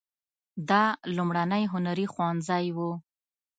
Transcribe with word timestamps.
دا 0.69 0.83
لومړنی 1.15 1.63
هنري 1.73 2.05
ښوونځی 2.13 2.65
و. 2.75 2.77